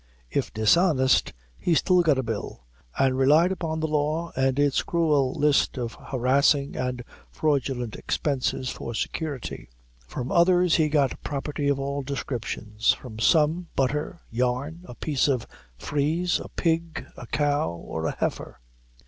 If 0.31 0.51
dishonest, 0.51 1.31
he 1.59 1.75
still 1.75 2.01
got 2.01 2.17
a 2.17 2.23
bill 2.23 2.65
and 2.97 3.15
relied 3.19 3.51
upon 3.51 3.79
the 3.81 3.87
law 3.87 4.31
and 4.35 4.57
its 4.57 4.81
cruel 4.81 5.35
list 5.35 5.77
of 5.77 5.93
harassing 6.09 6.75
and 6.75 7.03
fraudulent 7.29 7.95
expenses 7.95 8.71
for 8.71 8.95
security. 8.95 9.69
From 10.07 10.31
others 10.31 10.77
he 10.77 10.89
got 10.89 11.21
property 11.21 11.67
of 11.67 11.79
all 11.79 12.01
descriptions; 12.01 12.93
from 12.93 13.19
some, 13.19 13.67
butter, 13.75 14.21
yarn, 14.31 14.79
a 14.85 14.95
piece 14.95 15.27
of 15.27 15.45
frieze, 15.77 16.39
a 16.43 16.49
pig, 16.49 17.05
a 17.15 17.27
cow, 17.27 17.69
or 17.69 18.07
a 18.07 18.15
heifer. 18.17 18.59